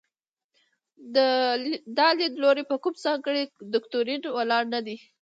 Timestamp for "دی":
4.85-4.97